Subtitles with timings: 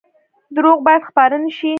[0.55, 1.69] دروغ باید خپاره نشي